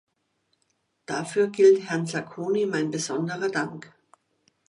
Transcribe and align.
Dafür 1.05 1.49
gilt 1.49 1.87
Herrn 1.91 2.07
Sacconi 2.07 2.65
mein 2.65 2.89
besonderer 2.89 3.49
Dank. 3.49 3.93